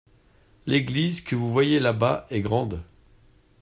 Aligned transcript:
L’église 0.65 1.21
que 1.21 1.35
vous 1.35 1.51
voyez 1.51 1.79
là-bas 1.79 2.25
est 2.31 2.41
grande. 2.41 2.81